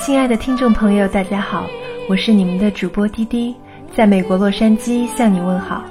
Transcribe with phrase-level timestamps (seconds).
[0.00, 1.66] 亲爱的听众朋友，大家好，
[2.08, 3.54] 我是你们的主播滴滴，
[3.94, 5.84] 在美国洛杉矶向你问好，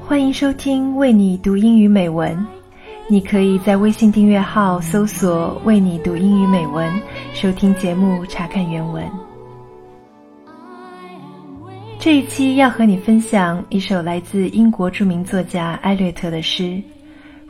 [0.00, 2.46] 欢迎收听为你读英语美文。
[3.10, 6.90] 你可以在微信订阅号搜索“为你读英语美文”，
[7.34, 9.04] 收听节目，查看原文。
[11.98, 16.62] 这一期要和你分享一首来自英国著名作家艾略特的诗《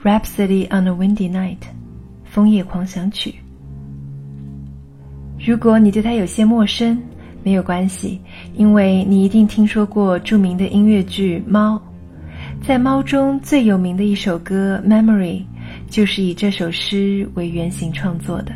[0.02, 1.58] Rhapsody on a Windy Night》
[2.28, 3.36] （枫叶狂想曲）。
[5.44, 7.00] 如果你对它有些陌生，
[7.42, 8.20] 没有关系，
[8.54, 11.76] 因为你一定听说过著名的音乐剧《猫》。
[12.66, 15.38] 在《猫》中最有名的一首歌《Memory》，
[15.88, 18.52] 就是以这首诗为原型创作的。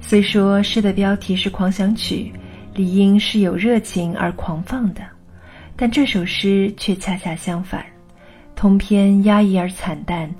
[0.00, 2.32] 虽说诗的标题是狂想曲。
[2.74, 5.00] 理应是有热情而狂放的，
[5.76, 7.82] 但这首诗却恰恰相反，
[8.54, 10.30] 通篇压抑而惨淡，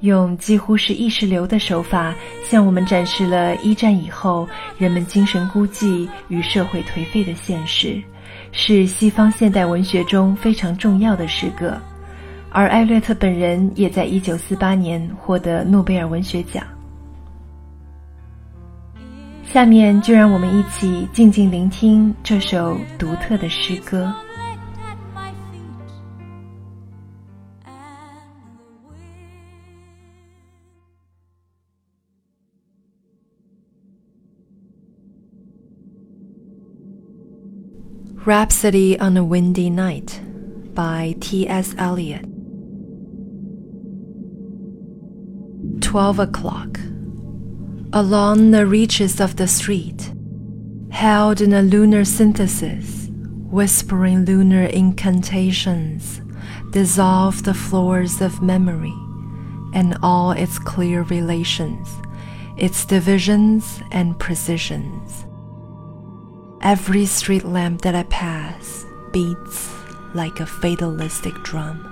[0.00, 4.46] 用几乎是意识流的手法向我们展示了一战以后
[4.76, 8.02] 人们精神孤寂与社会颓废的现实，
[8.52, 11.76] 是西方现代文学中非常重要的诗歌。
[12.50, 16.64] 而艾略特本人也在一九四八年获得诺贝尔文学奖。
[19.44, 24.12] 下面就让我们一起静静聆听这首独特的诗歌。
[38.26, 40.18] Rhapsody on a Windy Night
[40.72, 41.74] by T.S.
[41.76, 42.24] Eliot.
[45.82, 46.78] Twelve o'clock
[47.92, 50.10] along the reaches of the street,
[50.90, 53.08] held in a lunar synthesis,
[53.50, 56.22] whispering lunar incantations,
[56.70, 58.94] dissolve the floors of memory
[59.74, 61.90] and all its clear relations,
[62.56, 65.26] its divisions and precisions.
[66.64, 69.70] Every street lamp that I pass beats
[70.14, 71.90] like a fatalistic drum.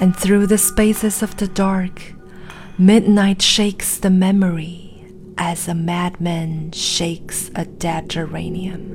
[0.00, 2.14] And through the spaces of the dark,
[2.76, 5.06] Midnight shakes the memory
[5.38, 8.90] as a madman shakes a dead geranium.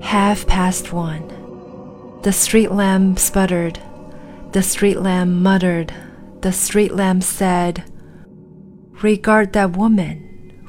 [0.00, 1.26] Half past one.
[2.22, 3.80] The street lamp sputtered.
[4.52, 5.92] The street lamp muttered.
[6.42, 7.82] The street lamp said,
[9.02, 10.25] Regard that woman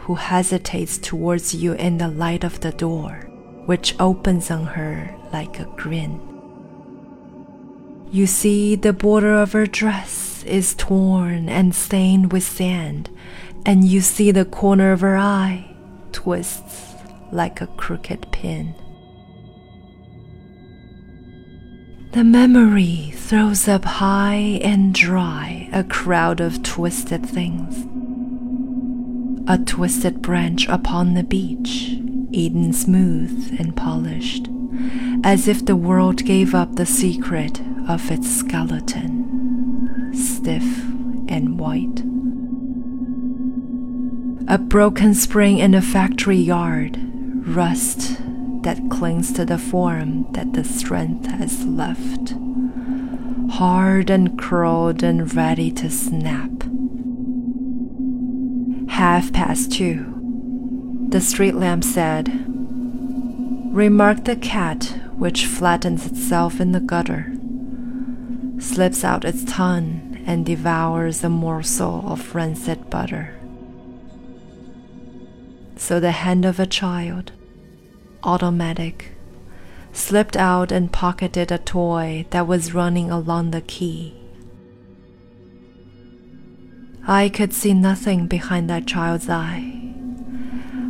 [0.07, 3.29] who hesitates towards you in the light of the door,
[3.65, 6.17] which opens on her like a grin.
[8.09, 13.09] You see, the border of her dress is torn and stained with sand,
[13.65, 15.75] and you see the corner of her eye
[16.13, 16.93] twists
[17.33, 18.73] like a crooked pin.
[22.13, 27.96] The memory throws up high and dry a crowd of twisted things.
[29.49, 31.97] A twisted branch upon the beach,
[32.31, 34.49] eaten smooth and polished,
[35.23, 40.83] as if the world gave up the secret of its skeleton, stiff
[41.29, 42.03] and white.
[44.49, 46.99] A broken spring in a factory yard,
[47.47, 48.17] rust
[48.63, 52.35] that clings to the form that the strength has left,
[53.51, 56.56] hard and curled and ready to snap.
[58.97, 61.05] Half past two.
[61.09, 62.29] The street lamp said,
[63.71, 64.85] Remark the cat
[65.15, 67.31] which flattens itself in the gutter
[68.57, 73.37] slips out its tongue and devours a morsel of rancid butter.
[75.75, 77.33] So the hand of a child,
[78.23, 79.11] automatic,
[79.93, 84.15] slipped out and pocketed a toy that was running along the quay.
[87.09, 89.75] I could see nothing behind that child's eye.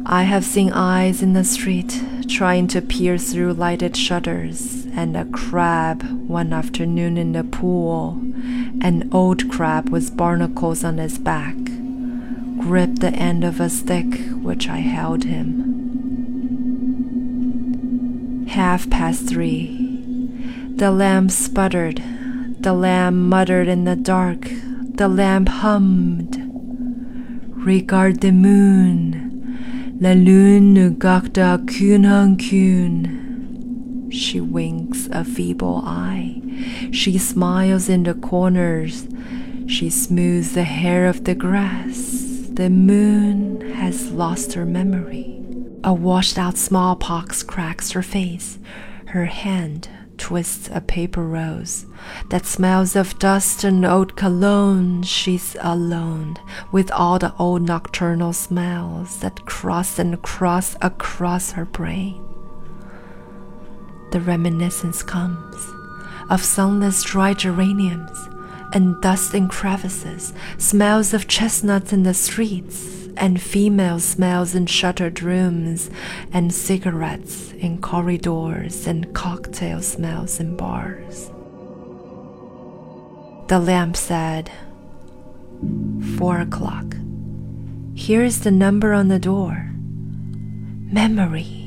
[0.04, 5.26] I have seen eyes in the street trying to peer through lighted shutters, and a
[5.26, 8.20] crab one afternoon in the pool,
[8.82, 11.56] an old crab with barnacles on his back,
[12.58, 15.76] gripped the end of a stick which I held him.
[18.48, 19.84] Half past three.
[20.76, 22.02] The lamb sputtered,
[22.60, 24.50] the lamb muttered in the dark,
[24.98, 26.36] the lamp hummed.
[27.56, 29.28] Regard the moon
[30.00, 34.10] La lune gakta kun kun.
[34.12, 36.42] She winks a feeble eye.
[36.92, 39.08] She smiles in the corners.
[39.68, 42.48] She smooths the hair of the grass.
[42.50, 45.40] The moon has lost her memory.
[45.84, 48.58] A washed out smallpox cracks her face.
[49.08, 51.86] Her hand twists a paper rose
[52.30, 55.04] that smells of dust and old cologne.
[55.04, 56.38] She's alone
[56.72, 62.24] with all the old nocturnal smells that cross and cross across her brain.
[64.12, 65.56] The reminiscence comes
[66.30, 68.30] of sunless dry geraniums
[68.74, 75.22] and dust in crevices, smells of chestnuts in the streets, and female smells in shuttered
[75.22, 75.90] rooms,
[76.32, 81.32] and cigarettes in corridors, and cocktail smells in bars.
[83.48, 84.52] The lamp said,
[86.18, 86.96] Four o'clock.
[87.96, 89.72] Here is the number on the door.
[90.92, 91.58] Memory.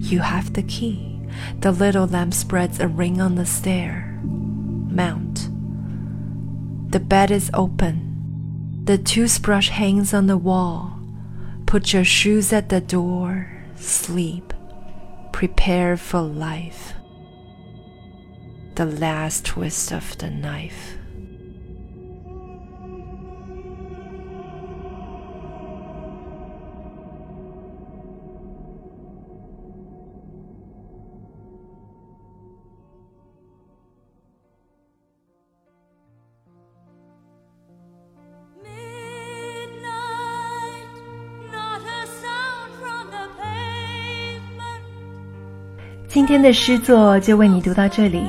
[0.00, 1.20] You have the key.
[1.60, 4.18] The little lamp spreads a ring on the stair.
[4.22, 5.49] Mount.
[6.90, 8.82] The bed is open.
[8.84, 10.98] The toothbrush hangs on the wall.
[11.64, 13.48] Put your shoes at the door.
[13.76, 14.52] Sleep.
[15.32, 16.94] Prepare for life.
[18.74, 20.96] The last twist of the knife.
[46.12, 48.24] 今天的诗作就为你读到这里。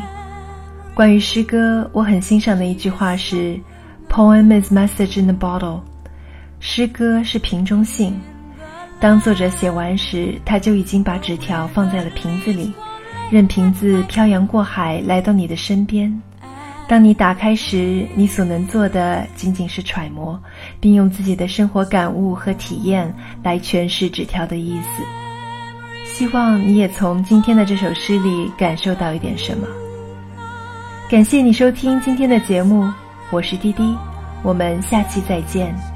[0.93, 3.59] 关于诗歌，我很欣赏的一句话是
[4.07, 5.81] ：“Poem is message in the bottle。”
[6.61, 8.21] 诗歌是瓶中信。
[8.99, 12.71] 当作者写完时，他就已经把纸条放在了瓶子里，
[13.31, 16.21] 任瓶子漂洋过海来到你的身边。
[16.87, 20.39] 当你打开时，你所能做的仅仅是揣摩，
[20.79, 23.11] 并用自己的生活感悟和体验
[23.41, 25.20] 来诠释纸条的意思。
[26.21, 29.65] 希望你也从今天的这首诗里感受到一点什么。
[31.09, 32.87] 感谢你收听今天的节目，
[33.31, 33.97] 我是滴滴，
[34.43, 35.90] 我们下期再见。